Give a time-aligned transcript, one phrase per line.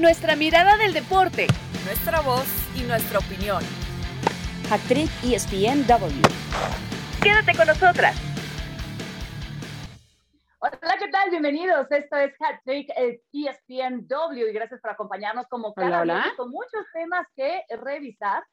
[0.00, 1.46] Nuestra mirada del deporte,
[1.86, 2.44] nuestra voz
[2.76, 3.62] y nuestra opinión.
[4.70, 6.20] Actriz ESPNW.
[7.22, 8.14] Quédate con nosotras.
[10.58, 11.30] Hola, ¿qué tal?
[11.30, 11.90] Bienvenidos.
[11.90, 12.90] Esto es Hat Trick
[13.32, 18.44] ESPNW y gracias por acompañarnos como cada hola, con muchos temas que revisar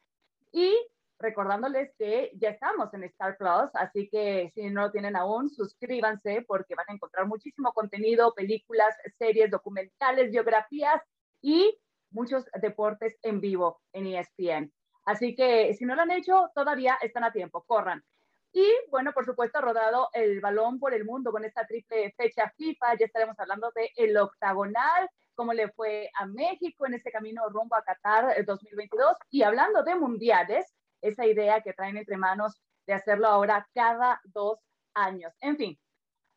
[0.50, 0.74] y
[1.18, 6.42] recordándoles que ya estamos en Star Plus, así que si no lo tienen aún, suscríbanse
[6.48, 11.02] porque van a encontrar muchísimo contenido, películas, series, documentales, biografías
[11.44, 11.78] y
[12.10, 14.72] muchos deportes en vivo en ESPN.
[15.04, 18.02] Así que si no lo han hecho, todavía están a tiempo, corran.
[18.50, 22.96] Y bueno, por supuesto, rodado el balón por el mundo con esta triple fecha FIFA.
[22.98, 27.76] Ya estaremos hablando de el octagonal, cómo le fue a México en ese camino rumbo
[27.76, 29.18] a Qatar 2022.
[29.30, 30.72] Y hablando de mundiales,
[31.02, 34.60] esa idea que traen entre manos de hacerlo ahora cada dos
[34.94, 35.34] años.
[35.40, 35.78] En fin,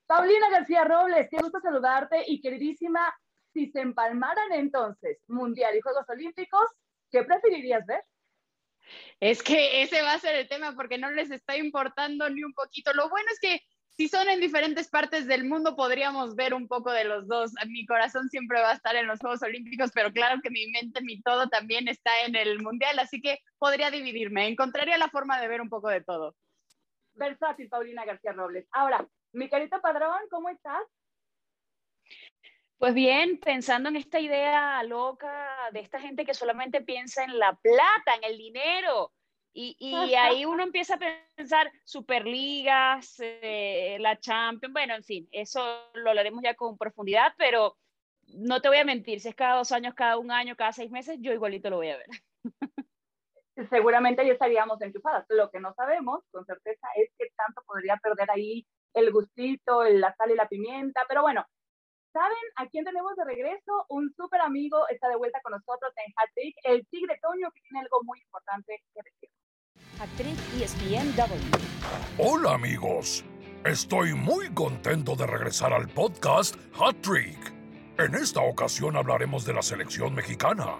[0.05, 3.13] Paulina García Robles, qué gusto saludarte y queridísima,
[3.57, 6.69] si se empalmaran entonces Mundial y Juegos Olímpicos,
[7.09, 8.03] ¿qué preferirías ver?
[9.19, 12.53] Es que ese va a ser el tema porque no les está importando ni un
[12.53, 12.93] poquito.
[12.93, 16.91] Lo bueno es que si son en diferentes partes del mundo, podríamos ver un poco
[16.91, 17.53] de los dos.
[17.67, 21.01] Mi corazón siempre va a estar en los Juegos Olímpicos, pero claro que mi mente,
[21.01, 24.47] mi todo también está en el Mundial, así que podría dividirme.
[24.47, 26.35] Encontraría la forma de ver un poco de todo.
[27.15, 28.67] Versátil, Paulina García Robles.
[28.71, 30.83] Ahora, mi querido Padrón, ¿cómo estás?
[32.77, 37.53] Pues bien, pensando en esta idea loca de esta gente que solamente piensa en la
[37.55, 39.11] plata, en el dinero.
[39.51, 40.99] Y, y ahí uno empieza a
[41.35, 47.75] pensar Superligas, eh, la Champions, bueno, en fin, eso lo hablaremos ya con profundidad, pero
[48.27, 50.91] no te voy a mentir, si es cada dos años, cada un año, cada seis
[50.91, 52.07] meses, yo igualito lo voy a ver.
[53.71, 55.25] Seguramente ya estaríamos enchufadas.
[55.29, 60.13] Lo que no sabemos con certeza es que tanto podría perder ahí el gustito, la
[60.15, 61.43] sal y la pimienta, pero bueno,
[62.17, 63.85] ¿Saben a quién tenemos de regreso?
[63.89, 66.31] Un súper amigo está de vuelta con nosotros en Hat
[66.63, 69.29] el Tigre Toño, que tiene algo muy importante que decir.
[69.99, 72.17] Actriz ESPNW.
[72.17, 73.23] Hola amigos,
[73.63, 77.53] estoy muy contento de regresar al podcast Hat Trick.
[77.99, 80.79] En esta ocasión hablaremos de la selección mexicana.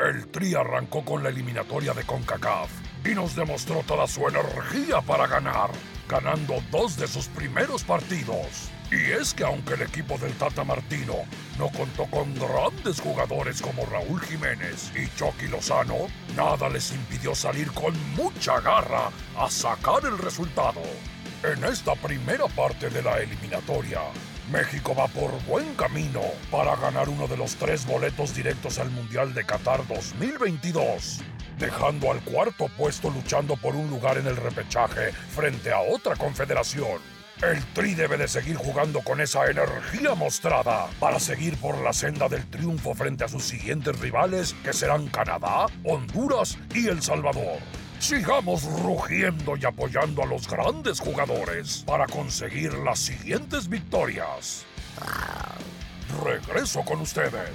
[0.00, 2.70] El Tri arrancó con la eliminatoria de CONCACAF
[3.04, 5.68] y nos demostró toda su energía para ganar,
[6.08, 8.73] ganando dos de sus primeros partidos.
[8.90, 11.14] Y es que aunque el equipo del Tata Martino
[11.58, 16.06] no contó con grandes jugadores como Raúl Jiménez y Chucky Lozano,
[16.36, 20.82] nada les impidió salir con mucha garra a sacar el resultado.
[21.42, 24.00] En esta primera parte de la eliminatoria,
[24.52, 26.20] México va por buen camino
[26.50, 31.20] para ganar uno de los tres boletos directos al Mundial de Qatar 2022,
[31.58, 37.13] dejando al cuarto puesto luchando por un lugar en el repechaje frente a otra confederación.
[37.44, 42.26] El Tri debe de seguir jugando con esa energía mostrada para seguir por la senda
[42.26, 47.58] del triunfo frente a sus siguientes rivales que serán Canadá, Honduras y El Salvador.
[47.98, 54.64] Sigamos rugiendo y apoyando a los grandes jugadores para conseguir las siguientes victorias.
[56.24, 57.50] Regreso con ustedes.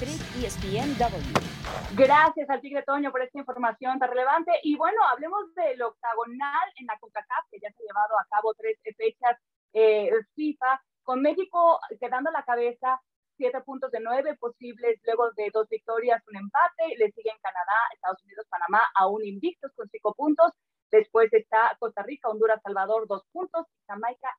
[1.96, 4.52] Gracias al Tigre Toño por esta información tan relevante.
[4.62, 8.54] Y bueno, hablemos del octagonal en la CONCACAF, que ya se ha llevado a cabo
[8.54, 9.38] tres fechas
[9.74, 13.02] eh, FIFA, con México quedando a la cabeza,
[13.38, 18.22] siete puntos de nueve posibles, luego de dos victorias, un empate, le siguen Canadá, Estados
[18.24, 20.52] Unidos, Panamá, aún invictos con cinco puntos,
[20.92, 24.30] después está Costa Rica, Honduras, Salvador, dos puntos, Jamaica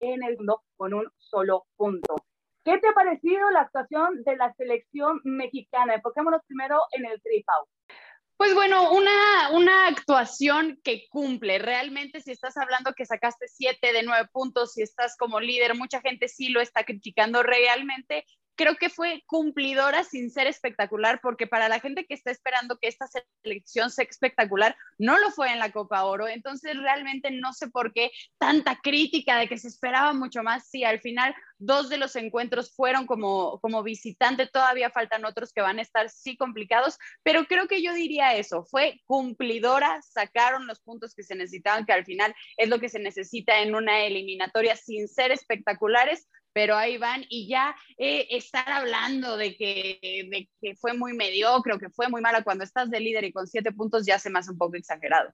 [0.00, 2.16] en el mundo con un solo punto.
[2.64, 5.94] ¿Qué te ha parecido la actuación de la selección mexicana?
[5.94, 7.68] Enfoquémonos primero en el tripao.
[8.36, 11.58] Pues bueno, una, una actuación que cumple.
[11.58, 16.00] Realmente, si estás hablando que sacaste siete de nueve puntos, si estás como líder, mucha
[16.00, 17.42] gente sí lo está criticando.
[17.42, 18.24] Realmente
[18.56, 22.88] creo que fue cumplidora sin ser espectacular, porque para la gente que está esperando que
[22.88, 23.06] esta
[23.42, 26.28] selección sea espectacular, no lo fue en la Copa Oro.
[26.28, 30.68] Entonces, realmente no sé por qué tanta crítica de que se esperaba mucho más.
[30.68, 35.60] Sí, al final dos de los encuentros fueron como, como visitante, todavía faltan otros que
[35.60, 40.80] van a estar sí complicados, pero creo que yo diría eso, fue cumplidora, sacaron los
[40.80, 44.76] puntos que se necesitaban, que al final es lo que se necesita en una eliminatoria
[44.76, 49.98] sin ser espectaculares, pero ahí van y ya eh, estar hablando de que,
[50.30, 53.32] de que fue muy mediocre o que fue muy mala cuando estás de líder y
[53.32, 55.30] con siete puntos ya se me hace un poco exagerado.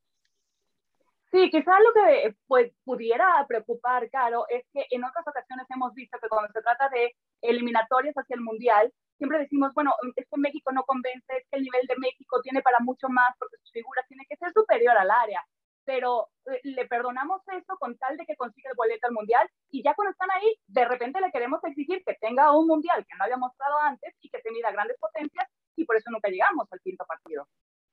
[1.31, 6.19] Sí, quizás lo que pues, pudiera preocupar, Caro, es que en otras ocasiones hemos visto
[6.21, 10.73] que cuando se trata de eliminatorias hacia el Mundial, siempre decimos, bueno, es que México
[10.73, 14.03] no convence, es que el nivel de México tiene para mucho más porque su figura
[14.09, 15.45] tiene que ser superior al área.
[15.85, 19.83] Pero eh, le perdonamos eso con tal de que consiga el boleto al mundial y
[19.83, 23.25] ya cuando están ahí, de repente le queremos exigir que tenga un mundial que no
[23.25, 26.81] había mostrado antes y que se mida grandes potencias y por eso nunca llegamos al
[26.81, 27.47] quinto partido.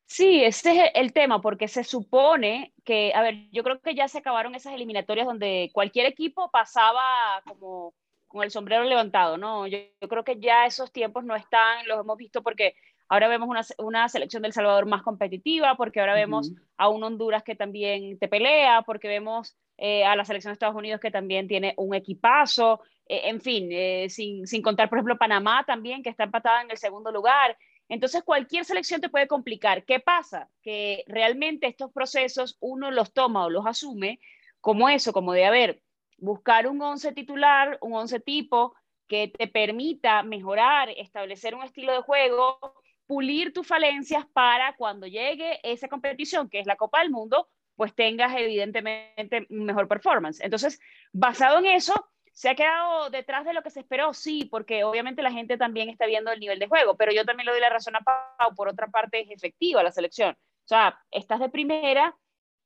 [0.09, 4.07] Sí, ese es el tema, porque se supone que, a ver, yo creo que ya
[4.07, 7.93] se acabaron esas eliminatorias donde cualquier equipo pasaba como
[8.27, 9.67] con el sombrero levantado, ¿no?
[9.67, 12.75] Yo, creo que ya esos tiempos no están, los hemos visto porque
[13.09, 17.43] ahora vemos una, una selección del Salvador más competitiva, porque ahora vemos a un Honduras
[17.43, 21.47] que también te pelea, porque vemos eh, a la selección de Estados Unidos que también
[21.47, 26.09] tiene un equipazo, eh, en fin, eh, sin, sin contar, por ejemplo, Panamá también, que
[26.09, 27.57] está empatada en el segundo lugar.
[27.89, 29.85] Entonces, cualquier selección te puede complicar.
[29.85, 30.49] ¿Qué pasa?
[30.61, 34.19] Que realmente estos procesos uno los toma o los asume
[34.59, 35.81] como eso, como de, haber
[36.17, 38.73] buscar un once titular, un once tipo
[39.07, 42.59] que te permita mejorar, establecer un estilo de juego,
[43.07, 47.95] pulir tus falencias para cuando llegue esa competición, que es la Copa del Mundo, pues
[47.95, 50.41] tengas evidentemente mejor performance.
[50.41, 50.79] Entonces,
[51.13, 51.93] basado en eso,
[52.37, 54.13] ¿Se ha quedado detrás de lo que se esperó?
[54.13, 57.47] Sí, porque obviamente la gente también está viendo el nivel de juego, pero yo también
[57.47, 60.33] le doy la razón a Pau, por otra parte es efectiva la selección.
[60.35, 62.15] O sea, estás de primera,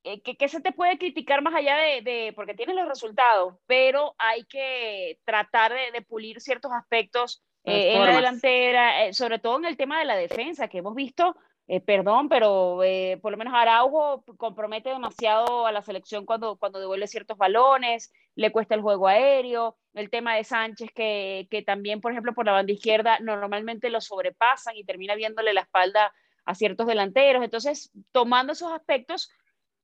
[0.04, 4.44] eh, ¿qué, se te puede criticar más allá de, porque tienes los resultados, pero hay
[4.44, 9.78] que tratar de, pulir ciertos aspectos eh, en la delantera, eh, sobre todo en el
[9.78, 11.36] tema de la defensa, que hemos visto
[11.74, 16.82] eh, perdón, pero eh, por lo menos Araujo compromete demasiado a la selección cuando, cuando
[16.82, 22.02] devuelve ciertos balones, le cuesta el juego aéreo, el tema de Sánchez que, que también,
[22.02, 26.12] por ejemplo, por la banda izquierda normalmente lo sobrepasan y termina viéndole la espalda
[26.44, 27.42] a ciertos delanteros.
[27.42, 29.32] Entonces, tomando esos aspectos,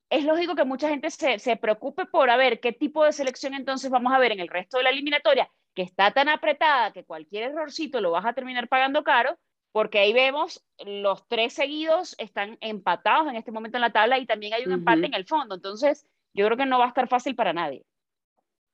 [0.10, 3.54] es lógico que mucha gente se, se preocupe por a ver qué tipo de selección
[3.54, 7.04] entonces vamos a ver en el resto de la eliminatoria, que está tan apretada que
[7.04, 9.38] cualquier errorcito lo vas a terminar pagando caro
[9.72, 14.26] porque ahí vemos los tres seguidos están empatados en este momento en la tabla y
[14.26, 15.54] también hay un empate en el fondo.
[15.54, 17.86] Entonces, yo creo que no va a estar fácil para nadie.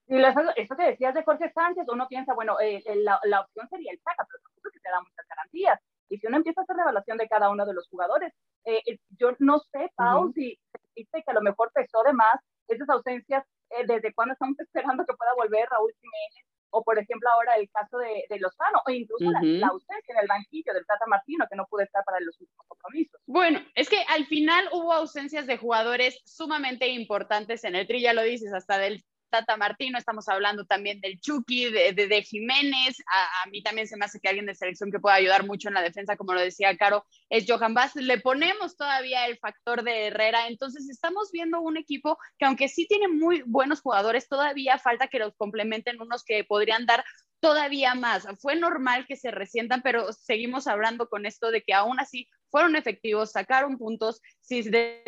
[0.08, 3.92] Y eso que decías de Jorge Sánchez, uno piensa, bueno, eh, la, la, opción sería
[3.92, 5.80] el saca, pero tampoco que te da muchas garantías.
[6.10, 8.34] Y si uno empieza a hacer la evaluación de cada uno de los jugadores,
[8.66, 10.58] eh, eh, yo no sé, Pau, si
[10.96, 13.44] dice que a lo mejor pesó de más esas ausencias,
[13.88, 16.46] desde cuándo estamos esperando que pueda volver Raúl Jiménez,
[16.76, 20.28] o por ejemplo ahora el caso de, de Lozano, o incluso la, ausencia en el
[20.28, 23.22] banquillo del Tata Martino, que no pudo estar para los últimos compromisos.
[23.28, 28.14] Bueno, es que al final hubo ausencias de jugadores sumamente importantes en el tri, ya
[28.14, 33.50] lo dices, hasta del Tata Martino, estamos hablando también del Chucky, de, de, Jiménez, a,
[33.50, 35.82] mí también se me hace que alguien de selección que pueda ayudar mucho en la
[35.82, 40.48] defensa, como lo decía Caro, es Johan Bass, le ponemos todavía el factor de Herrera,
[40.50, 45.18] entonces estamos viendo un equipo que aunque sí tiene muy buenos jugadores, todavía falta que
[45.18, 47.04] los complementen unos que podrían dar
[47.40, 48.28] todavía más.
[48.40, 52.76] Fue normal que se resientan, pero seguimos hablando con esto de que aún así fueron
[52.76, 54.22] efectivos, sacaron puntos.
[54.42, 55.04] Si de,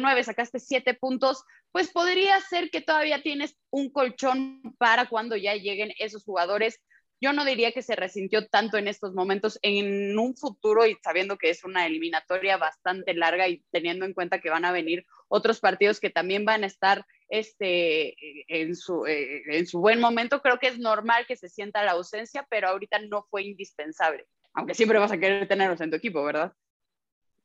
[0.00, 5.54] nueve sacaste siete puntos, pues podría ser que todavía tienes un colchón para cuando ya
[5.54, 6.80] lleguen esos jugadores.
[7.20, 11.36] Yo no diría que se resintió tanto en estos momentos, en un futuro y sabiendo
[11.36, 15.60] que es una eliminatoria bastante larga y teniendo en cuenta que van a venir otros
[15.60, 18.14] partidos que también van a estar este,
[18.48, 20.40] en, su, eh, en su buen momento.
[20.40, 24.26] Creo que es normal que se sienta la ausencia, pero ahorita no fue indispensable,
[24.56, 26.52] aunque siempre vas a querer tenerlos en tu equipo, ¿verdad?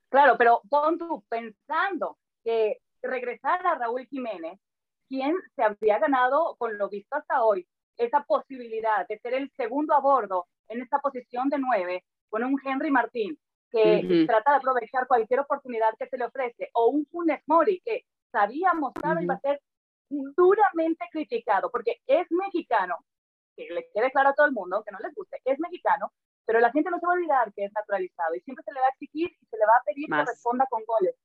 [0.10, 4.60] Claro, pero pon tú pensando que regresar a Raúl Jiménez,
[5.08, 7.68] quien se habría ganado con lo visto hasta hoy,
[7.98, 12.60] esa posibilidad de ser el segundo a bordo en esta posición de nueve, con un
[12.64, 13.38] Henry Martín
[13.70, 18.06] que trata de aprovechar cualquier oportunidad que se le ofrece, o un Funes Mori que
[18.32, 19.62] sabía mostrar y va a ser
[20.10, 22.98] duramente criticado, porque es mexicano,
[23.56, 26.12] que le quede claro a todo el mundo, que no les guste, es mexicano,
[26.46, 28.80] pero la gente no se va a olvidar que es naturalizado y siempre se le
[28.80, 31.16] va a exigir y se le va a pedir que responda con goles.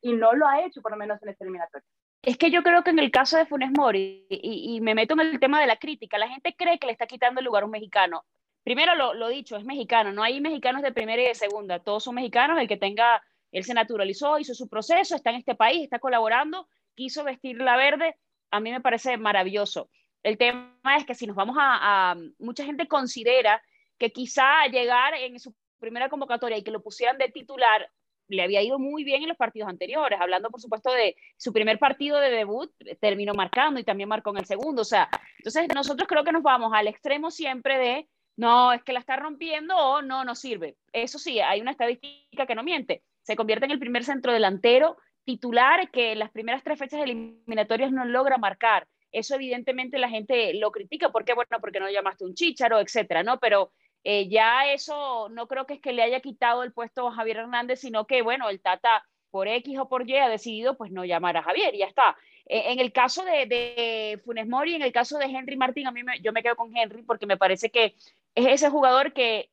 [0.00, 1.86] Y no lo ha hecho, por lo menos en este eliminatorio.
[2.22, 5.20] Es que yo creo que en el caso de Funes Mori, y, me meto en
[5.20, 7.66] el tema de la crítica, la gente cree que le está quitando el lugar a
[7.66, 8.24] un mexicano.
[8.64, 12.02] Primero lo, lo dicho, es mexicano, no hay mexicanos de primera y de segunda, todos
[12.02, 15.84] son mexicanos, el que tenga, él se naturalizó, hizo su proceso, está en este país,
[15.84, 16.66] está colaborando,
[16.96, 18.16] quiso vestir la verde,
[18.50, 19.88] a mí me parece maravilloso.
[20.22, 23.62] El tema es que si nos vamos a, mucha gente considera
[23.98, 27.90] que quizá llegar en su primera convocatoria y que lo pusieran de titular
[28.28, 31.78] le había ido muy bien en los partidos anteriores, hablando por supuesto de su primer
[31.78, 36.08] partido de debut, terminó marcando y también marcó en el segundo, o sea, entonces nosotros
[36.08, 40.02] creo que nos vamos al extremo siempre de, no, es que la está rompiendo o
[40.02, 40.76] no, no sirve.
[40.92, 44.96] Eso sí, hay una estadística que no miente, se convierte en el primer centro delantero
[45.24, 48.86] titular que en las primeras tres fechas eliminatorias no logra marcar.
[49.10, 53.38] Eso evidentemente la gente lo critica, porque bueno, porque no llamaste un chicharo, etcétera, ¿no?
[53.38, 53.72] Pero
[54.08, 57.38] eh, ya eso no creo que es que le haya quitado el puesto a Javier
[57.38, 61.04] Hernández, sino que bueno, el Tata por X o por Y ha decidido pues no
[61.04, 62.16] llamar a Javier y ya está.
[62.46, 66.04] E, en el caso de, Funes Mori, en el caso de Henry Martín, a mí
[66.04, 67.96] me, yo me quedo con Henry porque me parece que
[68.36, 69.50] es ese jugador que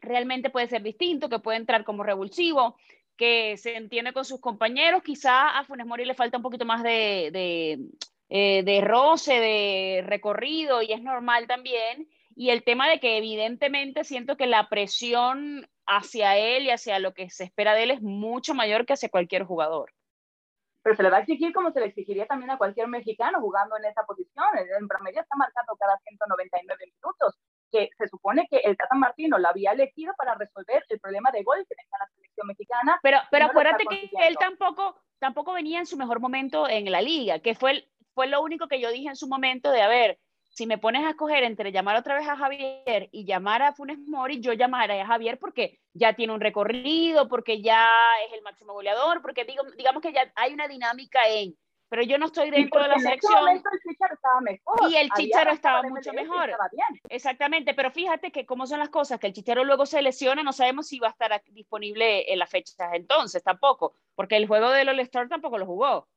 [0.00, 2.76] realmente puede ser distinto, que puede entrar como revulsivo,
[3.16, 5.04] que se entiende con sus compañeros.
[5.04, 7.78] Quizá a Funes Mori le falta un poquito más de, de,
[8.28, 12.08] eh, de roce, de recorrido y es normal también.
[12.36, 17.14] Y el tema de que evidentemente siento que la presión hacia él y hacia lo
[17.14, 19.92] que se espera de él es mucho mayor que hacia cualquier jugador.
[20.82, 23.76] Pero se le va a exigir como se le exigiría también a cualquier mexicano jugando
[23.78, 24.46] en esa posición.
[24.78, 27.38] En promedio está marcando cada 199 minutos,
[27.70, 31.42] que se supone que el Tata Martino lo había elegido para resolver el problema de
[31.42, 33.00] gol que tenía la selección mexicana.
[33.02, 37.38] Pero, pero acuérdate que él tampoco, tampoco venía en su mejor momento en la liga,
[37.38, 40.18] que fue, fue lo único que yo dije en su momento de, a ver,
[40.54, 43.98] si me pones a escoger entre llamar otra vez a Javier y llamar a Funes
[43.98, 47.88] Mori, yo llamaré a Javier porque ya tiene un recorrido, porque ya
[48.26, 51.56] es el máximo goleador, porque digo, digamos que ya hay una dinámica en,
[51.88, 53.48] pero yo no estoy dentro de la selección.
[53.48, 53.56] el
[54.12, 54.90] estaba mejor.
[54.90, 56.50] Y el Chicharo estaba mucho mejor.
[57.08, 60.52] Exactamente, pero fíjate que cómo son las cosas, que el Chicharo luego se lesiona, no
[60.52, 64.88] sabemos si va a estar disponible en las fechas entonces tampoco, porque el juego del
[64.88, 66.08] All-Star tampoco lo jugó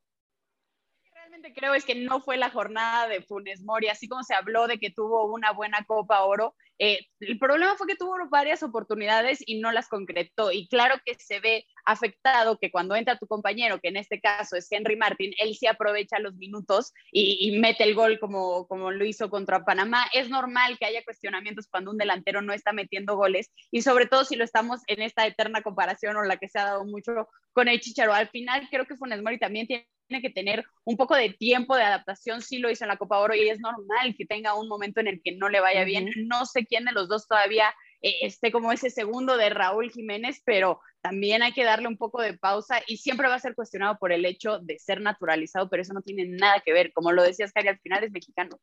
[1.55, 4.77] creo es que no fue la jornada de Funes Mori, así como se habló de
[4.77, 6.55] que tuvo una buena Copa Oro.
[6.79, 10.51] Eh, el problema fue que tuvo varias oportunidades y no las concretó.
[10.51, 14.55] Y claro que se ve afectado que cuando entra tu compañero, que en este caso
[14.55, 19.05] es Henry Martin, él sí aprovecha los minutos y, mete el gol como, como lo
[19.05, 20.05] hizo contra Panamá.
[20.13, 24.25] Es normal que haya cuestionamientos cuando un delantero no está metiendo goles y sobre todo
[24.25, 27.67] si lo estamos en esta eterna comparación o la que se ha dado mucho con
[27.67, 28.13] el Chicharo.
[28.13, 31.75] Al final creo que Funes Mori también tiene tiene que tener un poco de tiempo
[31.75, 34.67] de adaptación, sí lo hizo en la Copa Oro y es normal que tenga un
[34.67, 36.09] momento en el que no le vaya bien.
[36.27, 40.41] No sé quién de los dos todavía eh, esté como ese segundo de Raúl Jiménez,
[40.45, 43.97] pero también hay que darle un poco de pausa y siempre va a ser cuestionado
[43.97, 46.91] por el hecho de ser naturalizado, pero eso no tiene nada que ver.
[46.93, 48.57] Como lo decías, Cari, al final es mexicano.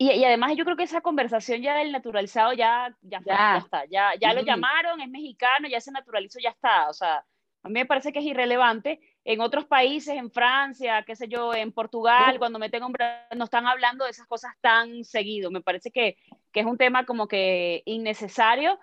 [0.00, 3.56] Y, y, además yo creo que esa conversación ya del naturalizado ya, ya, ya.
[3.56, 6.88] está, ya, ya lo llamaron, es mexicano, ya se naturalizó, ya está.
[6.88, 7.24] O sea,
[7.64, 9.00] a mí me parece que es irrelevante.
[9.28, 12.88] En otros países, en Francia, qué sé yo, en Portugal, cuando me tengo
[13.36, 15.50] no están hablando de esas cosas tan seguido.
[15.50, 16.16] Me parece que,
[16.50, 18.78] que es un tema como que innecesario.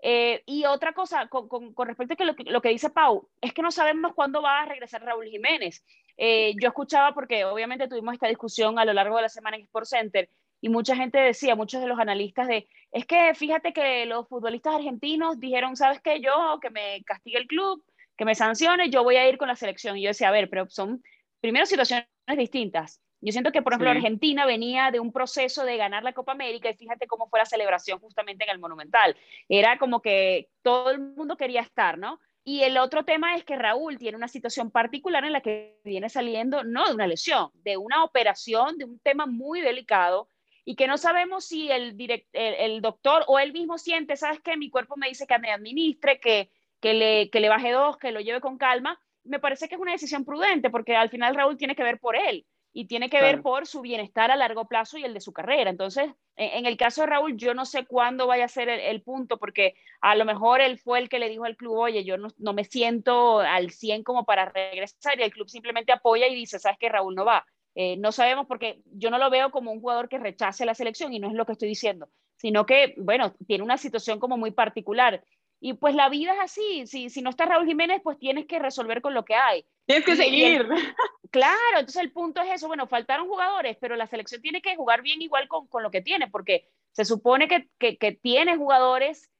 [0.00, 3.52] Eh, y otra cosa, con, con, respecto a lo que, lo que, dice Pau, es
[3.52, 5.84] que no sabemos cuándo va a regresar Raúl Jiménez.
[6.16, 9.64] Eh, yo escuchaba, porque obviamente tuvimos esta discusión a lo largo de la semana en
[9.64, 14.06] Sport Center, y mucha gente decía, muchos de los analistas de, es que fíjate que
[14.06, 16.20] los futbolistas argentinos dijeron, ¿sabes qué?
[16.20, 17.82] Yo, que me castigue el club,
[18.18, 19.96] que me sancione, yo voy a ir con la selección.
[19.96, 21.02] Y yo decía, a ver, pero son
[21.40, 23.00] primero situaciones distintas.
[23.20, 26.68] Yo siento que, por ejemplo, Argentina venía de un proceso de ganar la Copa América
[26.68, 29.16] y fíjate cómo fue la celebración justamente en el Monumental.
[29.48, 32.20] Era como que todo el mundo quería estar, ¿no?
[32.44, 36.08] Y el otro tema es que Raúl tiene una situación particular en la que viene
[36.08, 40.28] saliendo, no de una lesión, de una operación, de un tema muy delicado
[40.64, 41.96] y que no sabemos si el,
[42.32, 44.56] el, doctor o él mismo siente, ¿sabes qué?
[44.56, 48.12] Mi cuerpo me dice que me administre, que, que le, que le baje dos, que
[48.12, 51.56] lo lleve con calma, me parece que es una decisión prudente porque al final Raúl
[51.56, 54.98] tiene que ver por él y tiene que ver por su bienestar a largo plazo
[54.98, 55.70] y el de su carrera.
[55.70, 59.38] Entonces, en, el caso de Raúl, yo no sé cuándo vaya a ser el, punto,
[59.38, 62.28] porque a lo mejor él fue el que le dijo al club, oye, yo no,
[62.36, 66.58] no, me siento al 100 como para regresar, y el club simplemente apoya y dice,
[66.58, 67.44] sabes que Raúl no va.
[67.74, 71.12] Eh, no sabemos porque yo no lo veo como un jugador que rechace la selección
[71.12, 74.50] y no es lo que estoy diciendo, sino que, bueno, tiene una situación como muy
[74.50, 75.24] particular.
[75.60, 78.58] Y pues la vida es así, si, si no está Raúl Jiménez, pues tienes que
[78.58, 79.66] resolver con lo que hay.
[79.86, 80.68] Tienes que seguir.
[81.30, 85.02] claro, entonces el punto es eso, bueno, faltaron jugadores, pero la selección tiene que jugar
[85.02, 89.30] bien igual con, con lo que tiene, porque se supone que, que, que tiene jugadores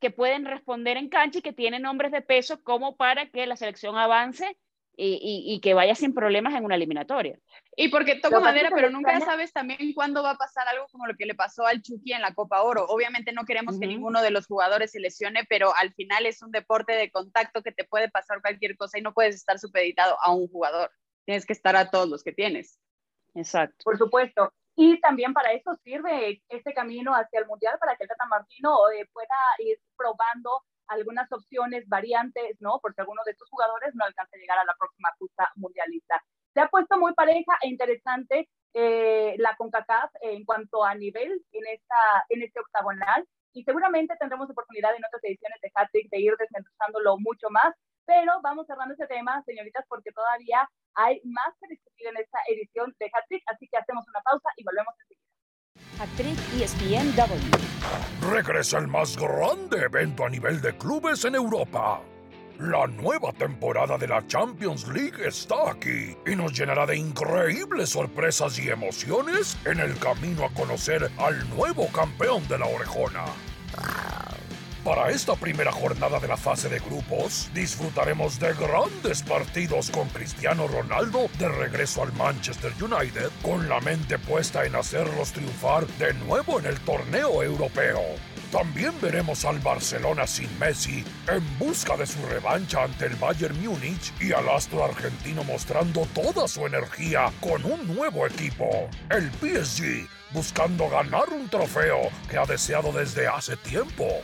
[0.00, 3.56] que pueden responder en cancha y que tienen nombres de peso como para que la
[3.56, 4.56] selección avance
[5.00, 7.38] y, que vaya sin problemas en una eliminatoria.
[7.76, 11.14] Y porque toco madera, pero nunca sabes también cuándo va a pasar algo como lo
[11.16, 12.84] que le pasó al Chucky en la Copa Oro.
[12.88, 16.50] Obviamente no queremos que ninguno de los jugadores se lesione, pero al final es un
[16.50, 20.34] deporte de contacto que te puede pasar cualquier cosa y no puedes estar supeditado a
[20.34, 20.90] un jugador.
[21.24, 22.80] Tienes que estar a todos los que tienes.
[23.34, 23.76] Exacto.
[23.84, 24.52] Por supuesto.
[24.74, 28.76] Y también para eso sirve este camino hacia el Mundial, para que el Tata Martino
[28.90, 32.78] eh, pueda ir probando algunas opciones, variantes, ¿no?
[32.82, 36.22] Porque alguno de estos jugadores no alcanza a llegar a la próxima justa mundialista.
[36.54, 41.66] Se ha puesto muy pareja e interesante eh, la CONCACAF en cuanto a nivel en,
[41.66, 46.34] esta, en este octagonal y seguramente tendremos oportunidad en otras ediciones de Hat-Trick de ir
[46.38, 52.08] desmenuzándolo mucho más, pero vamos cerrando este tema, señoritas, porque todavía hay más que discutir
[52.08, 55.27] en esta edición de Hat-Trick, así que hacemos una pausa y volvemos enseguida.
[56.00, 58.30] Actriz ESPNW.
[58.30, 62.00] Regresa el más grande evento a nivel de clubes en Europa.
[62.60, 68.58] La nueva temporada de la Champions League está aquí y nos llenará de increíbles sorpresas
[68.60, 73.24] y emociones en el camino a conocer al nuevo campeón de la orejona.
[74.88, 80.66] Para esta primera jornada de la fase de grupos, disfrutaremos de grandes partidos con Cristiano
[80.66, 86.58] Ronaldo de regreso al Manchester United, con la mente puesta en hacerlos triunfar de nuevo
[86.58, 88.00] en el torneo europeo.
[88.50, 94.14] También veremos al Barcelona sin Messi en busca de su revancha ante el Bayern Múnich
[94.18, 100.88] y al astro argentino mostrando toda su energía con un nuevo equipo, el PSG, buscando
[100.88, 104.22] ganar un trofeo que ha deseado desde hace tiempo.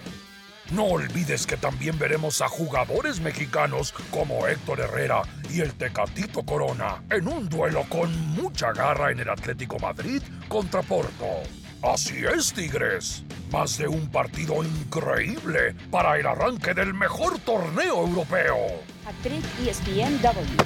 [0.73, 7.02] No olvides que también veremos a jugadores mexicanos como Héctor Herrera y el Tecatito Corona
[7.11, 11.42] en un duelo con mucha garra en el Atlético Madrid contra Porto.
[11.83, 13.25] Así es, Tigres.
[13.52, 18.56] Más de un partido increíble para el arranque del mejor torneo europeo.
[19.06, 20.64] Actriz ESPNW.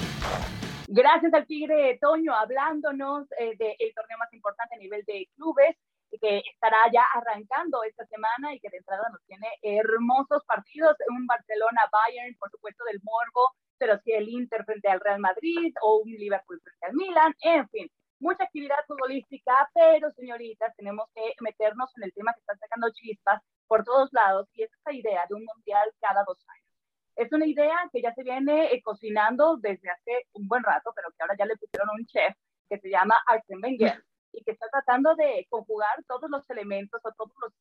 [0.86, 5.76] Gracias al Tigre Toño hablándonos eh, del torneo más importante a nivel de clubes
[6.18, 11.26] que estará ya arrancando esta semana y que de entrada nos tiene hermosos partidos, un
[11.26, 16.10] Barcelona-Bayern, por supuesto del Morbo, pero sí el Inter frente al Real Madrid o un
[16.10, 22.04] Liverpool frente al Milan, en fin, mucha actividad futbolística, pero señoritas, tenemos que meternos en
[22.04, 25.44] el tema que está sacando chispas por todos lados y es esta idea de un
[25.44, 26.68] mundial cada dos años.
[27.16, 31.08] Es una idea que ya se viene eh, cocinando desde hace un buen rato, pero
[31.10, 32.34] que ahora ya le pusieron un chef
[32.68, 37.12] que se llama Arsène Wenger y que está tratando de conjugar todos los elementos o
[37.12, 37.52] todos los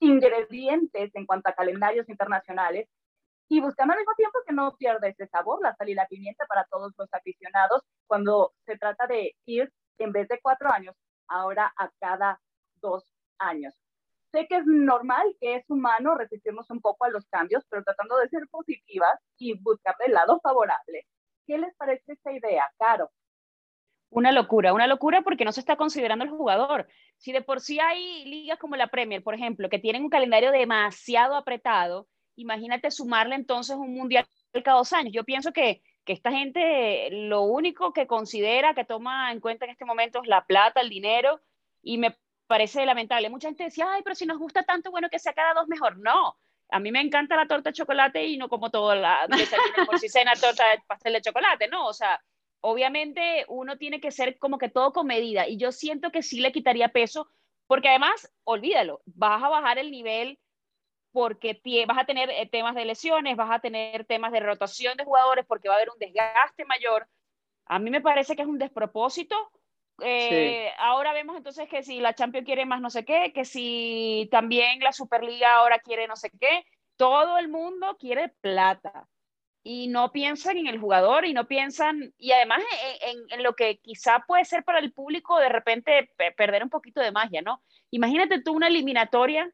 [0.00, 2.88] ingredientes en cuanto a calendarios internacionales
[3.48, 6.46] y buscando al mismo tiempo que no pierda ese sabor, la sal y la pimienta
[6.46, 10.96] para todos los aficionados cuando se trata de ir en vez de cuatro años,
[11.28, 12.40] ahora a cada
[12.80, 13.04] dos
[13.38, 13.74] años.
[14.32, 18.16] Sé que es normal, que es humano resistirnos un poco a los cambios, pero tratando
[18.18, 21.06] de ser positivas y buscar el lado favorable.
[21.46, 23.10] ¿Qué les parece esta idea, Caro?
[24.14, 26.86] Una locura, una locura porque no se está considerando el jugador.
[27.16, 30.52] Si de por sí hay ligas como la Premier, por ejemplo, que tienen un calendario
[30.52, 32.06] demasiado apretado,
[32.36, 34.24] imagínate sumarle entonces un mundial
[34.62, 35.12] cada dos años.
[35.12, 39.72] Yo pienso que, que esta gente lo único que considera, que toma en cuenta en
[39.72, 41.40] este momento es la plata, el dinero,
[41.82, 43.30] y me parece lamentable.
[43.30, 45.98] Mucha gente decía, ay, pero si nos gusta tanto, bueno, que sea cada dos mejor.
[45.98, 46.36] No,
[46.70, 49.26] a mí me encanta la torta de chocolate y no como todo la
[49.86, 51.86] por si cena torta pastel de chocolate, ¿no?
[51.86, 52.22] O sea,
[52.66, 56.40] obviamente uno tiene que ser como que todo con medida y yo siento que sí
[56.40, 57.28] le quitaría peso
[57.66, 60.38] porque además, olvídalo, vas a bajar el nivel
[61.12, 65.04] porque vas a tener eh, temas de lesiones, vas a tener temas de rotación de
[65.04, 67.06] jugadores porque va a haber un desgaste mayor.
[67.66, 69.36] A mí me parece que es un despropósito.
[70.00, 74.26] Eh, ahora vemos entonces que si la Champions quiere más no sé qué, que si
[74.30, 76.64] también la Superliga ahora quiere no sé qué,
[76.96, 79.06] todo el mundo quiere plata
[79.66, 82.62] y no piensan en el jugador y no piensan, y además
[83.30, 87.10] en, lo que quizá puede ser para el público de repente perder un poquito de
[87.10, 87.62] magia, ¿no?
[87.90, 89.50] Imagínate tú una eliminatoria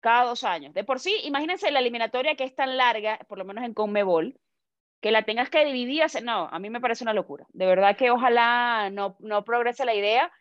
[0.00, 0.72] cada dos años.
[0.72, 4.40] De por sí, imagínense la eliminatoria que es tan larga, por lo menos en Conmebol,
[5.02, 6.02] que la tengas que dividir.
[6.22, 7.44] No, a mí me parece una locura.
[7.50, 10.32] De verdad que ojalá no, no progrese la idea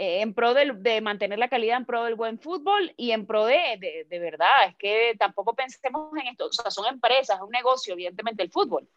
[0.00, 3.46] eh, en pro de, mantener la calidad, en pro del buen fútbol y en pro
[3.46, 7.50] de, de, verdad, es que tampoco pensemos en esto, o sea, son empresas, es un
[7.50, 8.88] negocio, evidentemente, el fútbol.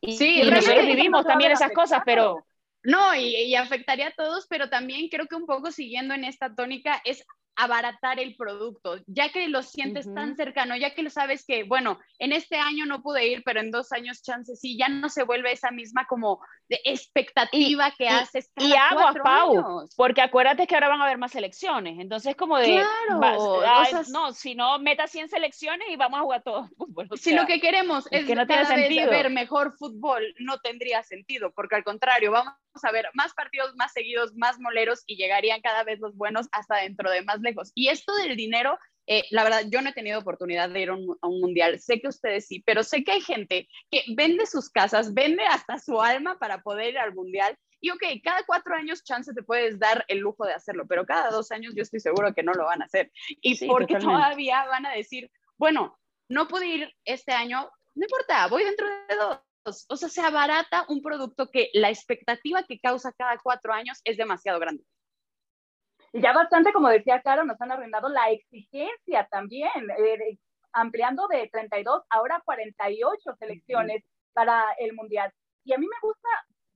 [0.00, 2.46] Y, sí, nosotros vivimos también esas cosas, pero...
[2.84, 6.54] No, y, y, afectaría a todos, pero también creo que un poco siguiendo en esta
[6.54, 7.26] tónica es
[7.56, 11.98] abaratar el producto, ya que lo sientes tan cercano, ya que lo sabes que, bueno,
[12.18, 15.24] en este año no pude ir, pero en dos años chances sí, ya no se
[15.24, 18.50] vuelve esa misma como de expectativa que haces.
[18.56, 22.82] y agua, Pau, porque acuérdate que ahora van a haber más selecciones, entonces como de,
[23.18, 26.68] claro, no, si no, meta 100 selecciones y vamos a jugar todo
[27.04, 27.18] fútbol.
[27.18, 31.52] si lo que queremos es, que no cada vez ver mejor fútbol, no tendría sentido,
[31.52, 35.84] porque al contrario, vamos a ver más partidos más seguidos, más moleros y llegarían cada
[35.84, 37.72] vez los buenos hasta dentro de más lejos.
[37.74, 40.94] Y esto del dinero, eh, la verdad, yo no he tenido oportunidad de ir a
[40.94, 45.14] un, mundial, sé que ustedes sí, pero sé que hay gente que vende sus casas,
[45.14, 47.56] vende hasta su alma para poder ir al mundial.
[47.80, 51.30] Y ok, cada cuatro años chance te puedes dar el lujo de hacerlo, pero cada
[51.30, 53.12] dos años yo estoy seguro que no lo van a hacer.
[53.40, 55.98] Y porque todavía van a decir, bueno,
[56.28, 59.40] no pude ir este año, no importa, voy dentro de dos
[59.88, 64.16] o sea, se abarata un producto que la expectativa que causa cada cuatro años es
[64.16, 64.84] demasiado grande.
[66.12, 70.38] Y ya bastante, como decía Caro, nos han arruinado la exigencia también, eh,
[70.72, 75.32] ampliando de 32 ahora 48 selecciones para el Mundial.
[75.64, 76.28] Y a mí me gusta,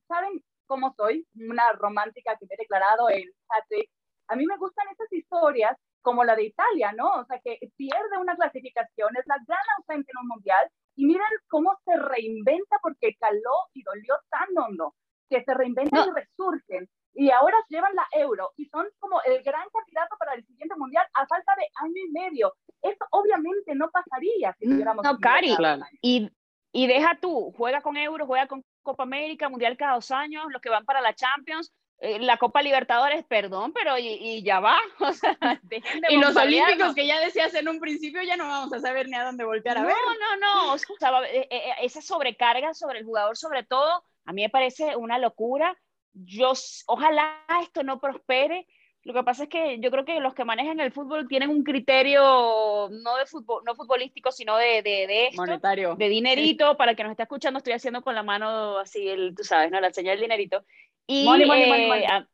[0.09, 1.27] ¿saben cómo soy?
[1.35, 3.91] Una romántica que me he declarado en Patrick.
[4.29, 7.09] A mí me gustan esas historias como la de Italia, ¿no?
[7.21, 11.23] O sea, que pierde una clasificación, es la gran ausente en un mundial, Y miren
[11.49, 14.95] cómo se reinventa porque caló y dolió tan hondo,
[15.29, 16.89] que se reinventan y resurgen.
[17.15, 21.07] Y ahora llevan la euro y son como el gran candidato para el siguiente mundial
[21.15, 22.55] a falta de año y medio.
[22.83, 25.05] Eso obviamente no pasaría si tuviéramos.
[25.05, 25.57] No, Cari,
[26.03, 26.31] y,
[26.73, 30.63] y deja tú, juega con euro, juega con Copa América, Mundial cada dos años, los
[30.63, 34.79] que van para la Champions, la Copa Libertadores, perdón, pero y, ya va.
[35.01, 38.73] O sea, de y los Olímpicos que ya decías en un principio, ya no vamos
[38.73, 39.95] a saber ni a dónde voltear a ver.
[39.95, 40.73] No, no, no.
[40.75, 44.97] O sea, eh, eh, esa sobrecarga sobre el jugador, sobre todo, a mí me parece
[44.97, 45.77] una locura.
[46.13, 46.53] Yo,
[46.87, 48.67] ojalá esto no prospere.
[49.03, 51.65] Lo que pasa es que yo creo que los que manejan el fútbol tienen un
[51.65, 56.77] criterio no de fútbol, no futbolístico, sino de, de, de esto, monetario, de dinerito.
[56.77, 59.71] Para el que nos está escuchando, estoy haciendo con la mano así, el, tú sabes,
[59.71, 59.81] ¿no?
[59.81, 60.65] La señal del dinerito.
[61.13, 62.27] Y, eh,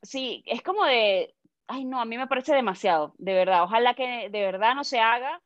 [0.00, 1.34] sí, es como de,
[1.66, 3.64] ay no, a mí me parece demasiado, de verdad.
[3.64, 5.42] Ojalá que de verdad no se haga.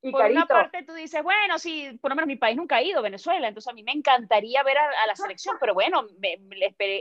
[0.00, 2.82] Y por una parte tú dices, bueno, sí, por lo menos mi país nunca ha
[2.82, 6.06] ido, Venezuela, entonces a mí me encantaría ver a, la selección, pero bueno,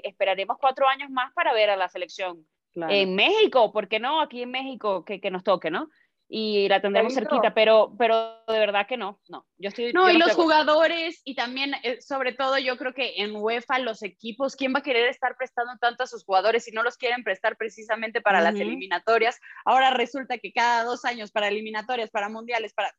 [0.03, 2.47] esperaremos cuatro años más para ver a la selección.
[2.73, 4.19] En México, ¿por qué no?
[4.19, 5.89] Aquí en México, que, que nos toque, ¿no?
[6.29, 9.45] Y la tendremos cerquita, pero, pero de verdad que no, no.
[9.57, 13.35] Yo estoy, no, y los jugadores, y también, eh, sobre todo, yo creo que en
[13.35, 16.83] UEFA, los equipos, ¿quién va a querer estar prestando tanto a sus jugadores si no
[16.83, 19.39] los quieren prestar precisamente para las eliminatorias?
[19.63, 22.91] Ahora resulta que cada dos años para eliminatorias, para mundiales, para...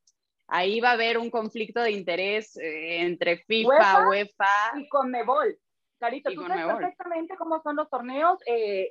[0.51, 5.59] Ahí va a haber un conflicto de interés eh, entre FIFA, UEFA, y Conmebol.
[5.99, 8.91] Carito, tú sabes perfectamente cómo son los torneos eh,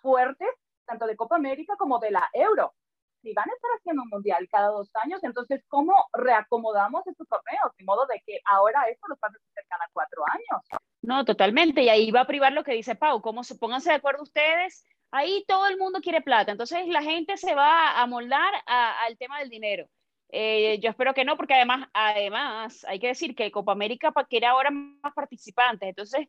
[0.00, 0.48] fuertes,
[0.84, 2.74] tanto de Copa América como de la Euro
[3.22, 7.74] si van a estar haciendo un mundial cada dos años, entonces, ¿cómo reacomodamos estos torneos?
[7.78, 10.82] De modo de que ahora esto lo van a hacer cada cuatro años.
[11.02, 11.82] No, totalmente.
[11.82, 13.22] Y ahí va a privar lo que dice Pau.
[13.22, 14.84] ¿Cómo se pónganse de acuerdo ustedes?
[15.10, 16.52] Ahí todo el mundo quiere plata.
[16.52, 19.86] Entonces, la gente se va a moldar al tema del dinero.
[20.30, 24.46] Eh, yo espero que no, porque además, además, hay que decir que Copa América quiere
[24.46, 25.88] ahora más participantes.
[25.88, 26.26] Entonces,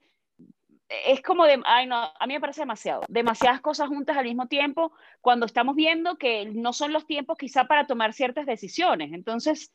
[0.89, 4.47] es como de, ay no, a mí me parece demasiado, demasiadas cosas juntas al mismo
[4.47, 4.91] tiempo
[5.21, 9.13] cuando estamos viendo que no son los tiempos quizá para tomar ciertas decisiones.
[9.13, 9.71] Entonces,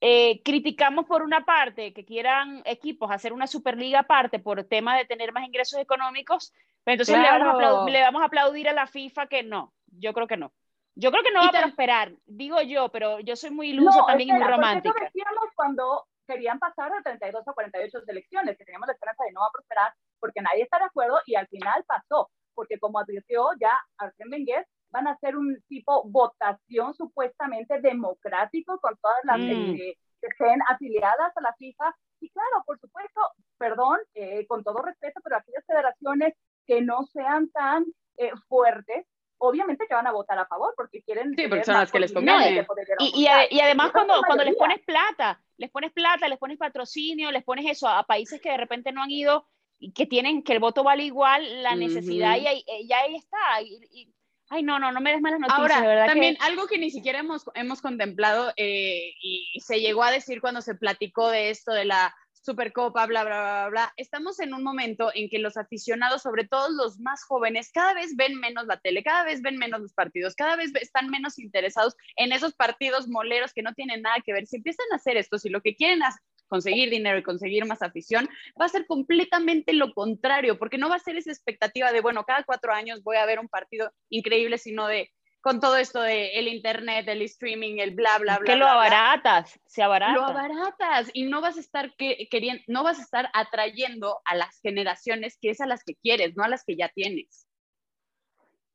[0.00, 5.04] eh, criticamos por una parte que quieran equipos hacer una superliga aparte por tema de
[5.04, 6.52] tener más ingresos económicos,
[6.84, 10.52] pero entonces le, vamos a aplaudir a la FIFA que no, yo creo que no.
[10.96, 14.30] Yo creo que no va a prosperar, digo yo, pero yo soy muy iluso también
[14.30, 14.94] y muy romántica.
[14.96, 19.32] Eso decíamos cuando querían pasar de 32 a 48 selecciones, que teníamos la esperanza de
[19.32, 22.98] no va a prosperar porque nadie está de acuerdo y al final pasó, porque como
[22.98, 29.38] advirtió ya Arsène Wenger, van a hacer un tipo votación supuestamente democrático con todas las
[29.38, 29.74] mm.
[29.76, 31.94] que estén afiliadas a la FIFA.
[32.20, 33.20] Y claro, por supuesto,
[33.56, 36.34] perdón, eh, con todo respeto, pero aquellas federaciones
[36.66, 37.84] que no sean tan
[38.18, 39.06] eh, fuertes,
[39.40, 41.34] obviamente que van a votar a favor porque quieren...
[41.36, 42.66] Sí, personas que les conviene.
[42.98, 47.42] Y, y, además cuando, cuando les pones plata, les pones plata, les pones patrocinio, les
[47.42, 49.46] pones eso a países que de repente no han ido
[49.78, 53.62] y que tienen, que el voto vale igual, la necesidad y ahí, ya ahí está.
[53.62, 54.12] Y,
[54.50, 56.90] ay, no, no, no me des malas noticias, Ahora, de verdad también algo que ni
[56.90, 61.72] siquiera hemos, hemos contemplado eh, y se llegó a decir cuando se platicó de esto
[61.72, 63.92] de la Supercopa, bla, bla, bla, bla.
[63.96, 68.16] Estamos en un momento en que los aficionados, sobre todo los más jóvenes, cada vez
[68.16, 71.94] ven menos la tele, cada vez ven menos los partidos, cada vez están menos interesados
[72.16, 74.46] en esos partidos moleros que no tienen nada que ver.
[74.46, 76.14] Si empiezan a hacer esto, si lo que quieren es
[76.48, 78.28] conseguir dinero y conseguir más afición,
[78.60, 82.24] va a ser completamente lo contrario, porque no va a ser esa expectativa de, bueno,
[82.24, 86.38] cada cuatro años voy a ver un partido increíble, sino de, con todo esto de
[86.38, 88.52] el internet, el streaming, el bla, bla, bla.
[88.52, 90.12] Que lo abaratas, se abarata.
[90.12, 94.34] Lo abaratas y no vas a estar que, queriendo, no vas a estar atrayendo a
[94.34, 97.46] las generaciones que es a las que quieres, no a las que ya tienes.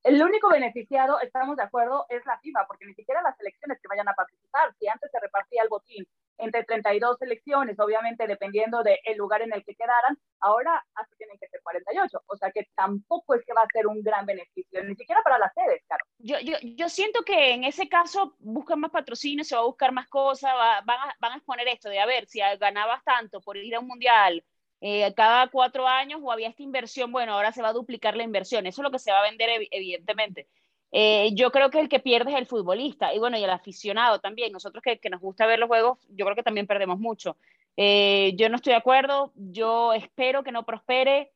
[0.03, 3.87] El único beneficiado, estamos de acuerdo, es la FIFA, porque ni siquiera las elecciones que
[3.87, 8.97] vayan a participar, si antes se repartía el botín entre 32 elecciones, obviamente dependiendo del
[9.17, 13.35] lugar en el que quedaran, ahora así tienen que ser 48, o sea que tampoco
[13.35, 16.05] es que va a ser un gran beneficio, ni siquiera para las sedes, claro.
[16.19, 19.91] Yo, yo, yo siento que en ese caso buscan más patrocinio, se va a buscar
[19.91, 20.51] más cosas,
[20.85, 23.79] van, a, van a exponer esto de a ver si ganabas tanto por ir a
[23.79, 24.43] un mundial
[24.81, 28.23] eh, cada cuatro años o había esta inversión, bueno, ahora se va a duplicar la
[28.23, 30.47] inversión, eso es lo que se va a vender evidentemente.
[30.91, 34.19] Eh, yo creo que el que pierde es el futbolista y bueno, y el aficionado
[34.19, 34.51] también.
[34.51, 37.37] Nosotros que, que nos gusta ver los juegos, yo creo que también perdemos mucho.
[37.77, 41.31] Eh, yo no estoy de acuerdo, yo espero que no prospere.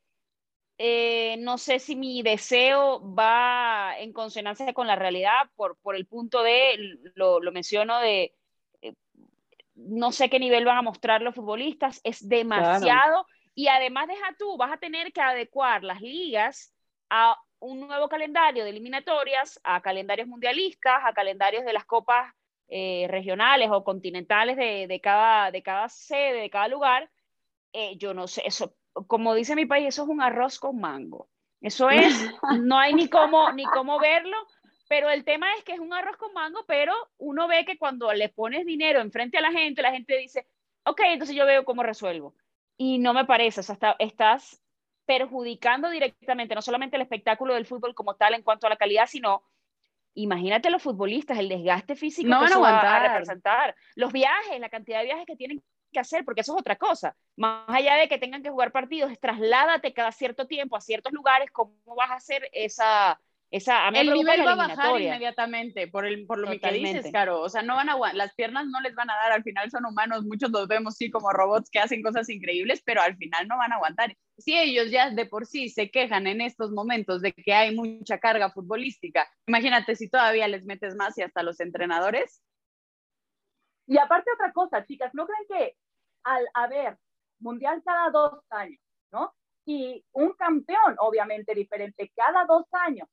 [0.77, 6.05] Eh, no sé si mi deseo va en consonancia con la realidad por, por el
[6.05, 8.33] punto de, lo, lo menciono, de
[9.75, 13.25] no sé qué nivel van a mostrar los futbolistas, es demasiado.
[13.55, 16.73] Y además deja tú, vas a tener que adecuar las ligas
[17.09, 22.34] a un nuevo calendario de eliminatorias, a calendarios mundialistas, a calendarios de las copas
[22.67, 27.10] eh, regionales o continentales de, de, cada, de cada sede, de cada lugar,
[27.74, 28.76] eh, yo no sé, eso,
[29.08, 31.30] como dice mi país, eso es un arroz con mango.
[31.62, 32.13] Eso es,
[32.62, 34.38] no hay ni cómo, ni cómo verlo,
[34.88, 38.12] pero el tema es que es un arroz con mango, pero uno ve que cuando
[38.13, 40.48] le pones dinero enfrente a la gente, la gente dice,
[40.86, 42.34] ok, entonces yo veo cómo resuelvo.
[42.78, 44.62] Y no me parece, o sea, estás
[45.10, 49.08] perjudicando directamente no solamente el espectáculo del fútbol como tal en cuanto a la calidad,
[49.08, 49.41] sino
[50.13, 54.69] imagínate los futbolistas, el desgaste físico no que van a, a representar, los viajes, la
[54.69, 57.15] cantidad de viajes que tienen que hacer, porque eso es otra cosa.
[57.38, 61.50] Más allá de que tengan que jugar partidos, trasládate cada cierto tiempo a ciertos lugares,
[61.50, 63.19] ¿cómo vas a hacer esa,
[63.51, 67.41] esa, el nivel va a bajar inmediatamente por, el, por lo que dices, Caro.
[67.41, 69.85] O sea, no van a las piernas no les van a dar, al final son
[69.85, 73.57] humanos, muchos los vemos sí como robots que hacen cosas increíbles, pero al final no
[73.57, 74.15] van a aguantar.
[74.38, 78.19] Si ellos ya de por sí se quejan en estos momentos de que hay mucha
[78.19, 82.43] carga futbolística, imagínate si todavía les metes más y hasta los entrenadores.
[83.88, 85.77] Y aparte otra cosa, chicas, ¿no creen que
[86.23, 86.97] al haber
[87.39, 88.79] mundial cada dos años,
[89.12, 89.33] ¿no?
[89.65, 93.07] Y un campeón, obviamente diferente, cada dos años,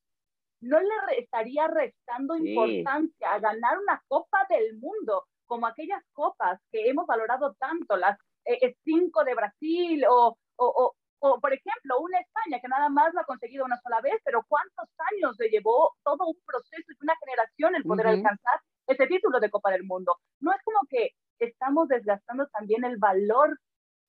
[0.60, 6.88] no le estaría restando importancia a ganar una Copa del Mundo, como aquellas copas que
[6.88, 12.20] hemos valorado tanto, las eh, eh, cinco de Brasil o, o, o, por ejemplo, una
[12.20, 15.94] España que nada más lo ha conseguido una sola vez, pero ¿cuántos años le llevó
[16.04, 20.16] todo un proceso y una generación el poder alcanzar ese título de Copa del Mundo?
[20.40, 23.58] No es como que estamos desgastando también el valor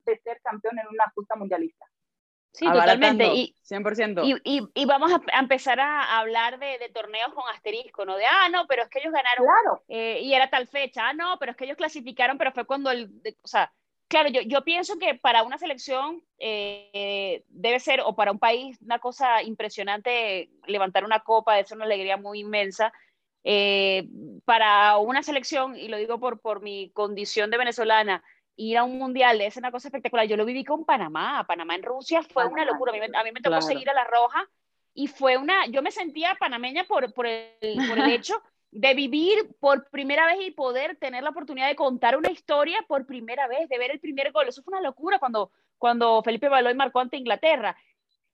[0.05, 1.86] de ser campeón en una justa mundialista.
[2.57, 3.27] Sí, totalmente.
[3.35, 4.23] Y, 100%.
[4.25, 8.17] Y, y, y vamos a, empezar a hablar de, de, torneos con asterisco, ¿no?
[8.17, 9.83] De, ah, no, pero es que ellos ganaron claro.
[9.87, 11.09] eh, y era tal fecha.
[11.09, 13.11] Ah, no, pero es que ellos clasificaron, pero fue cuando el,
[13.43, 13.71] o sea,
[14.07, 18.81] claro, yo, yo pienso que para una selección eh, debe ser, o para un país,
[18.81, 22.91] una cosa impresionante levantar una copa, ser una alegría muy inmensa.
[23.43, 24.09] Eh,
[24.45, 28.23] para una selección, y lo digo por, por mi condición de venezolana,
[28.57, 30.27] ir a un mundial es una cosa espectacular.
[30.27, 31.45] Yo lo viví con Panamá.
[31.47, 32.91] Panamá en Rusia fue una locura.
[32.91, 33.61] A mí, a mí me tocó claro.
[33.61, 34.49] seguir a la Roja
[34.93, 35.67] y fue una.
[35.67, 38.41] Yo me sentía panameña por, por, el, por el hecho
[38.71, 43.05] de vivir por primera vez y poder tener la oportunidad de contar una historia por
[43.05, 44.47] primera vez, de ver el primer gol.
[44.47, 47.77] Eso fue una locura cuando, cuando Felipe Baloy marcó ante Inglaterra.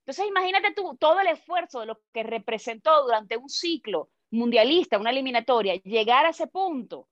[0.00, 5.10] Entonces, imagínate tú todo el esfuerzo de lo que representó durante un ciclo mundialista, una
[5.10, 7.08] eliminatoria, llegar a ese punto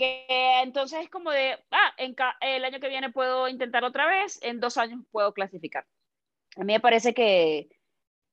[0.00, 4.38] que entonces es como de, ah, en el año que viene puedo intentar otra vez,
[4.42, 5.86] en dos años puedo clasificar.
[6.56, 7.68] A mí me parece que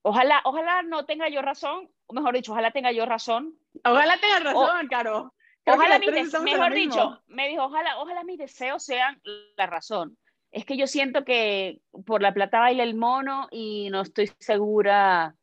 [0.01, 3.59] ojalá, ojalá no tenga yo razón, o mejor dicho, ojalá tenga yo razón.
[3.83, 5.33] Ojalá tenga razón, o, Caro.
[5.65, 9.21] ojalá, mejor dicho, me dijo, ojalá, ojalá mis deseos sean
[9.57, 10.17] la razón.
[10.51, 15.35] Es que yo siento que por la plata baila el mono y no estoy segura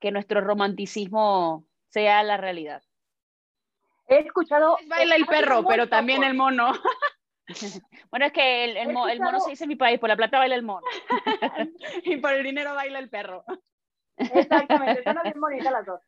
[0.00, 2.84] que nuestro romanticismo sea la realidad.
[4.08, 4.76] He escuchado...
[4.86, 6.72] Baila el perro, pero también el mono.
[8.10, 9.08] Bueno, es que el, el, escuchado...
[9.08, 10.86] el, mono se dice en mi país, por la plata baila el mono.
[12.04, 13.44] y por el dinero baila el perro.
[14.16, 16.00] Exactamente, están bien bonitas las dos.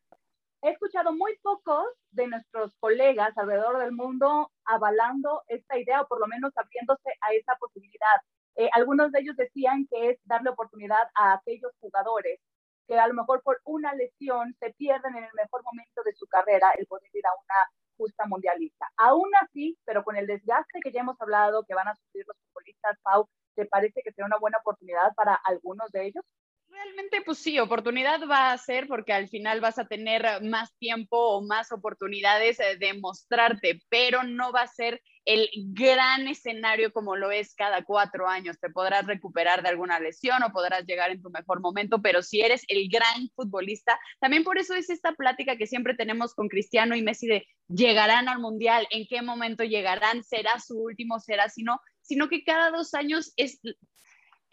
[0.63, 6.21] He escuchado muy pocos de nuestros colegas alrededor del mundo avalando esta idea o por
[6.21, 8.21] lo menos abriéndose a esa posibilidad.
[8.57, 12.41] Eh, algunos de ellos decían que es darle oportunidad a aquellos jugadores
[12.87, 16.27] que a lo mejor por una lesión se pierden en el mejor momento de su
[16.27, 17.55] carrera el poder ir a una
[17.97, 18.89] justa mundialista.
[18.97, 22.37] Aún así, pero con el desgaste que ya hemos hablado que van a sufrir los
[22.47, 26.25] futbolistas, Pau, ¿te parece que será una buena oportunidad para algunos de ellos?
[26.69, 31.17] Realmente, pues sí, oportunidad va a ser porque al final vas a tener más tiempo
[31.17, 37.31] o más oportunidades de mostrarte, pero no va a ser el gran escenario como lo
[37.31, 38.59] es cada cuatro años.
[38.61, 42.41] Te podrás recuperar de alguna lesión o podrás llegar en tu mejor momento, pero si
[42.41, 46.95] eres el gran futbolista, también por eso es esta plática que siempre tenemos con Cristiano
[46.95, 51.63] y Messi de llegarán al Mundial, en qué momento llegarán, será su último, será si
[51.63, 53.61] no, sino que cada dos años es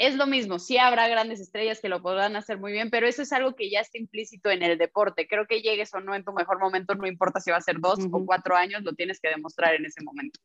[0.02, 3.22] es lo mismo, sí habrá grandes estrellas que lo podrán hacer muy bien, pero eso
[3.22, 5.28] es algo que ya está implícito en el deporte.
[5.28, 7.80] Creo que llegues o no en tu mejor momento, no importa si va a ser
[7.80, 8.24] dos uh -huh.
[8.24, 10.40] o cuatro años, lo tienes que demostrar en ese momento.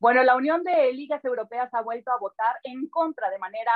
[0.00, 3.70] Bueno, la Unión de Ligas Europeas ha vuelto a votar en contra de manera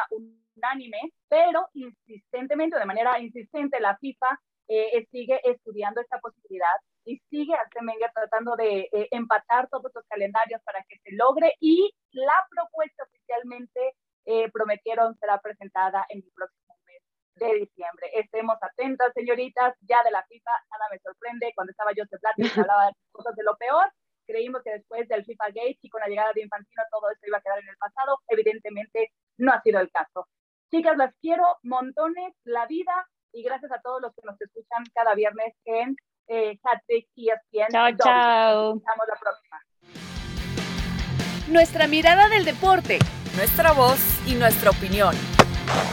[0.56, 7.54] unánime, pero insistentemente, de manera insistente, la FIFA eh, sigue estudiando esta posibilidad y sigue
[7.54, 13.02] Arsene tratando de eh, empatar todos los calendarios para que se logre y la propuesta
[13.02, 17.02] oficialmente eh, prometieron será presentada en el próximo mes
[17.34, 18.08] de diciembre.
[18.14, 21.52] Estemos atentas, señoritas, ya de la FIFA, nada me sorprende.
[21.54, 23.92] Cuando estaba Joseph Blatter hablaba de cosas de lo peor.
[24.26, 27.38] Creímos que después del FIFA Gate y con la llegada de Infantino todo esto iba
[27.38, 28.18] a quedar en el pasado.
[28.28, 30.28] Evidentemente no ha sido el caso.
[30.70, 35.14] Chicas, las quiero montones, la vida y gracias a todos los que nos escuchan cada
[35.14, 35.96] viernes en
[36.28, 37.70] eh, Hattrick y ESPN.
[37.70, 38.74] Chao, chao.
[38.74, 39.60] Nos la próxima.
[41.48, 42.98] Nuestra mirada del deporte,
[43.36, 45.14] nuestra voz y nuestra opinión.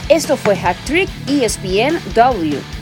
[0.08, 2.81] Esto fue Hat Trick ESPN W.